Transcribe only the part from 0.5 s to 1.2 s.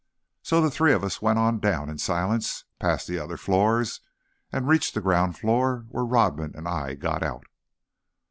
the three of